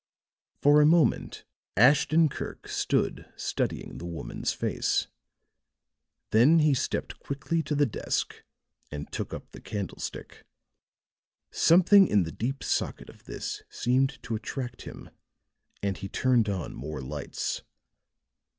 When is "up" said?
9.31-9.51